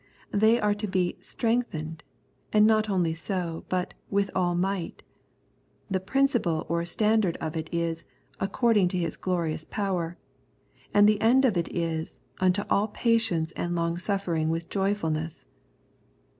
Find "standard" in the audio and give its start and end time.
6.85-7.37